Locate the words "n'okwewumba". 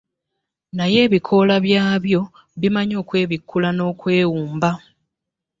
3.73-4.69